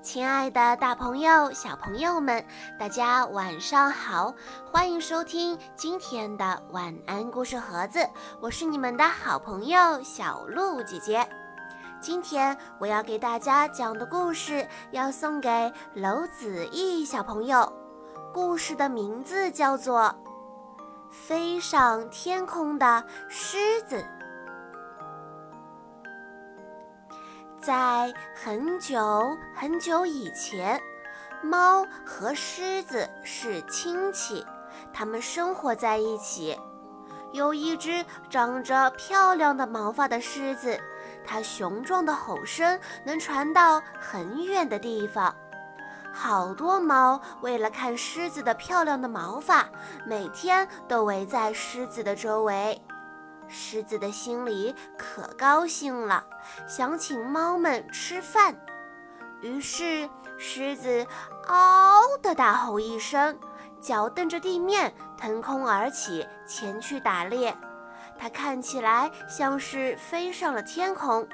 [0.00, 2.44] 亲爱的，大朋友、小朋友们，
[2.78, 4.32] 大家晚上好！
[4.70, 8.08] 欢迎收听今天的晚安故事盒子，
[8.40, 11.28] 我是你们的好朋友小鹿姐姐。
[12.00, 17.70] 今天我要给大家讲的故事要送给娄子毅小朋友，
[18.32, 20.02] 故事的名字叫做
[21.10, 23.96] 《飞上天空的狮子》。
[27.68, 30.80] 在很久很久以前，
[31.42, 34.42] 猫和狮子是亲戚，
[34.90, 36.58] 它们生活在一起。
[37.30, 40.80] 有一只长着漂亮的毛发的狮子，
[41.26, 45.36] 它雄壮的吼声能传到很远的地方。
[46.10, 49.68] 好多猫为了看狮子的漂亮的毛发，
[50.06, 52.80] 每天都围在狮子的周围。
[53.48, 56.24] 狮子的心里可高兴了，
[56.68, 58.54] 想请猫们吃饭。
[59.40, 61.06] 于是，狮子
[61.48, 63.38] “嗷”的大吼一声，
[63.80, 67.56] 脚蹬着地面，腾空而起，前去打猎。
[68.18, 71.26] 它看起来像是飞上了天空。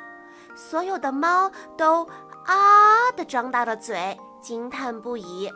[0.55, 2.07] 所有的猫都
[2.47, 5.51] “啊”的张大了嘴，惊叹不已。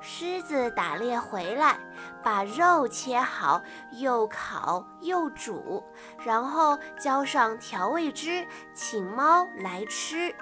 [0.00, 1.78] 狮子打猎回来，
[2.22, 3.60] 把肉切好，
[3.92, 5.82] 又烤又煮，
[6.24, 10.34] 然后浇上调味汁，请猫来吃。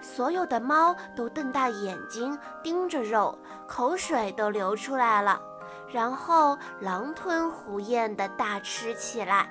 [0.00, 5.40] 所有的猫都瞪大眼睛盯着肉，口水都流出来了，
[5.92, 9.48] 然后狼吞虎咽地大吃起来。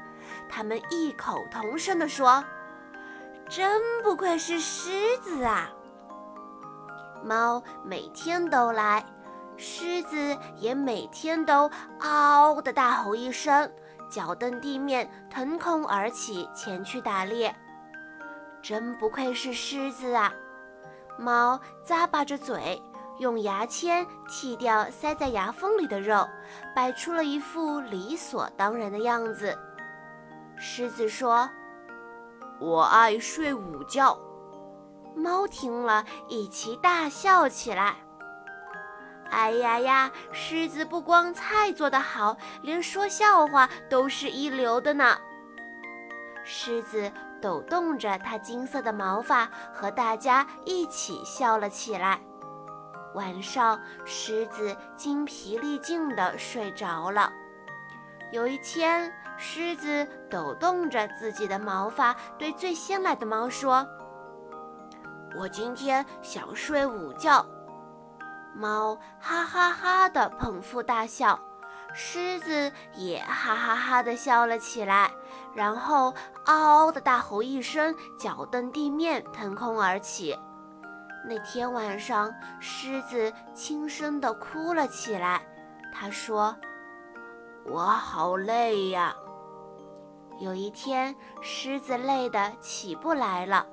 [0.49, 2.43] 它们异口同声地说
[3.47, 5.69] ：“真不愧是狮子啊！”
[7.23, 9.05] 猫每天都来。
[9.61, 13.71] 狮子也每天都嗷的大吼一声，
[14.09, 17.55] 脚蹬地面，腾空而起，前去打猎。
[18.59, 20.33] 真不愧是狮子啊！
[21.15, 22.81] 猫咂巴着嘴，
[23.19, 26.27] 用牙签剔掉塞在牙缝里的肉，
[26.75, 29.55] 摆出了一副理所当然的样子。
[30.57, 31.47] 狮子说
[32.59, 34.17] ：“我爱睡午觉。”
[35.15, 37.97] 猫听了一齐大笑起来。
[39.31, 40.11] 哎呀呀！
[40.31, 45.17] 狮子不光菜做得好，连说笑话都是一流的呢。
[46.43, 47.11] 狮子
[47.41, 52.19] 抖动着它金色的毛发，和大家一起笑了起来。
[53.15, 57.31] 晚上，狮子精疲力尽地睡着了。
[58.31, 63.87] 有一天，狮子抖动着自己的毛发，对最先来的猫说
[65.37, 67.45] ：“我今天想睡午觉。”
[68.53, 71.39] 猫哈哈哈的捧腹大笑，
[71.93, 75.11] 狮子也哈哈哈的笑了起来，
[75.53, 76.13] 然后
[76.45, 80.37] 嗷嗷的大吼一声，脚蹬地面，腾空而起。
[81.23, 85.41] 那天晚上，狮子轻声的哭了起来。
[85.93, 86.55] 他说
[87.65, 89.15] ：“我好累呀。”
[90.39, 93.65] 有一天，狮子累得起不来了。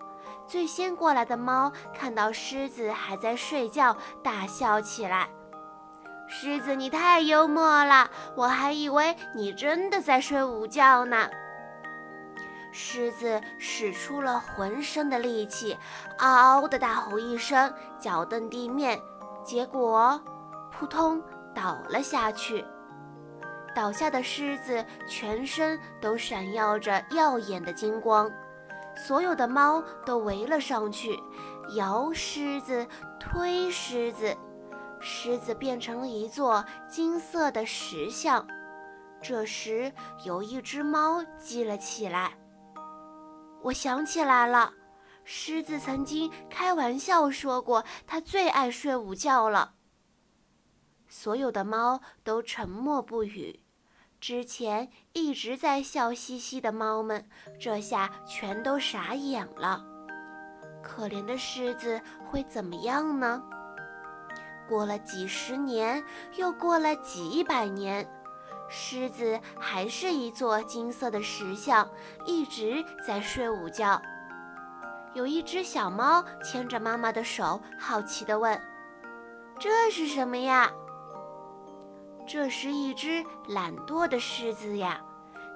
[0.49, 3.95] 最先过来的猫看到狮子还在睡觉，
[4.25, 5.29] 大笑起来。
[6.27, 11.29] 狮子，你太幽默了，我还以为你真的在睡午觉呢。
[12.73, 15.77] 狮子使出了浑身的力气，
[16.19, 18.99] 嗷嗷的大吼一声，脚蹬地面，
[19.45, 20.21] 结果
[20.71, 21.23] 扑通
[21.55, 22.65] 倒了下去。
[23.75, 28.31] 倒下的狮子全身都闪耀着耀眼的金光。
[29.07, 31.19] 所有的猫都围了上去，
[31.77, 32.87] 摇狮子，
[33.21, 34.37] 推狮子，
[35.01, 38.47] 狮子变成了一座金色的石像。
[39.23, 39.93] 这时，
[40.25, 42.37] 有一只猫记了起来。
[43.63, 44.73] 我想起来了，
[45.25, 49.75] 狮子曾经开玩笑说过，它最爱睡午觉了。
[51.09, 53.61] 所有的猫都沉默不语。
[54.21, 59.85] 之前一直在笑嘻嘻的猫们，这下全都傻眼了。
[60.83, 63.43] 可怜的狮子会怎么样呢？
[64.69, 66.03] 过了几十年，
[66.37, 68.07] 又过了几百年，
[68.69, 71.89] 狮子还是一座金色的石像，
[72.27, 74.01] 一直在睡午觉。
[75.15, 78.61] 有一只小猫牵着妈妈的手，好奇地问
[79.59, 80.71] ：“这是什么呀？”
[82.29, 85.01] 这是一只懒惰的狮子呀，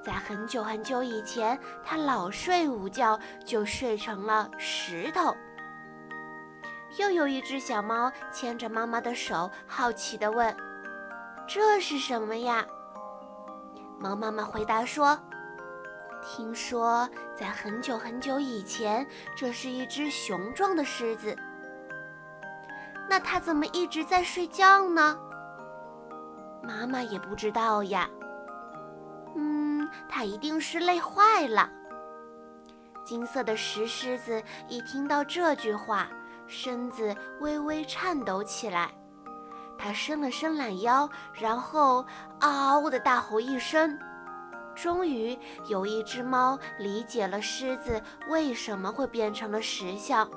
[0.03, 5.37] 在很久很久以前，它老睡午觉，就睡成了石头。
[6.97, 10.57] 又有一只小猫牵着妈妈的手，好奇地问
[11.47, 12.65] ：“这是什么呀？”
[14.01, 15.19] 猫妈妈回答说
[16.25, 17.07] ：“听说
[17.39, 21.37] 在很久很久以前，这是一只雄壮的狮子。”
[23.11, 25.19] 那它怎么一直在睡觉呢？
[26.63, 28.09] 妈妈也不知道呀。
[29.35, 31.69] 嗯，他一定是累坏了。
[33.05, 36.09] 金色的石狮子一听到这句话，
[36.47, 38.91] 身子微微颤抖起来。
[39.77, 42.07] 他伸了伸懒腰，然后
[42.41, 43.99] 嗷的大吼一声。
[44.75, 45.37] 终于
[45.67, 50.31] 有一只猫理解了狮子为什么会变成了石像，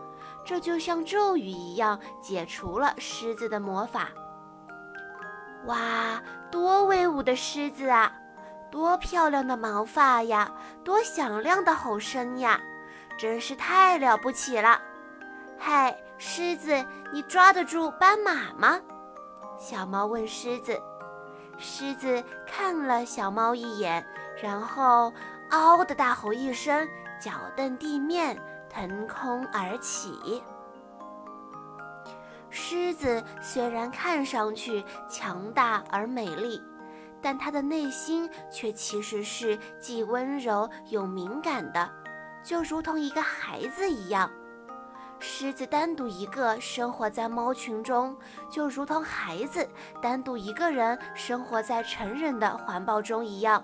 [0.43, 4.09] 这就像咒语一样解除了狮子的魔法。
[5.65, 6.21] 哇，
[6.51, 8.11] 多威武的狮子啊！
[8.71, 10.51] 多漂亮的毛发呀！
[10.83, 12.59] 多响亮的吼声呀！
[13.17, 14.79] 真是太了不起了！
[15.57, 18.79] 嗨，狮子，你抓得住斑马吗？
[19.57, 20.77] 小猫问狮子。
[21.57, 24.05] 狮子看了小猫一眼，
[24.41, 25.13] 然后
[25.51, 26.85] 嗷的大吼一声，
[27.19, 28.37] 脚蹬地面，
[28.69, 30.43] 腾空而起。
[32.57, 36.63] 狮子虽然看上去强大而美丽，
[37.21, 41.91] 但它的内心却其实是既温柔又敏感的，
[42.41, 44.31] 就如同一个孩子一样。
[45.19, 48.15] 狮子单独一个生活在猫群中，
[48.49, 49.67] 就如同孩子
[50.01, 53.61] 单独一个人生活在成人的环抱中一样。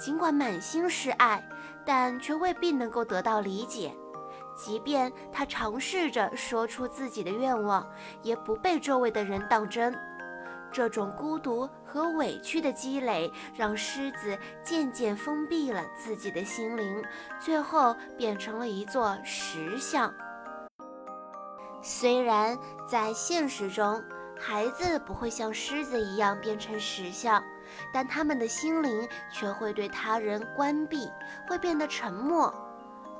[0.00, 1.46] 尽管满心是爱，
[1.84, 3.94] 但却未必能够得到理解。
[4.54, 7.88] 即便他尝试着说出自己的愿望，
[8.22, 9.96] 也不被周围的人当真。
[10.70, 17.04] 这种孤独和委屈的积累，让狮子渐渐封闭了自己的心灵，
[17.38, 20.12] 最后变成了一座石像。
[21.82, 22.56] 虽然
[22.88, 24.02] 在现实中，
[24.38, 27.42] 孩子不会像狮子一样变成石像，
[27.92, 31.10] 但他们的心灵却会对他人关闭，
[31.46, 32.52] 会变得沉默，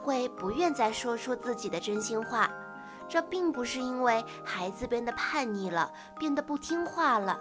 [0.02, 2.50] 会不愿再说出自己的真心话。
[3.08, 7.38] 这并不是因为孩子变得叛逆了，变得不听话了，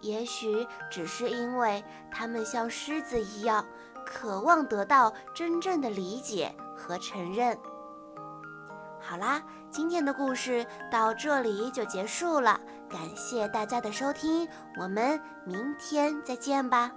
[0.00, 3.64] 也许只是因为他们像狮子一样，
[4.06, 7.58] 渴望得到真正的理解和承认。
[9.00, 12.58] 好啦，今天的故事到这里就结束了，
[12.88, 14.48] 感谢大家的收听，
[14.80, 16.90] 我们明天再见吧。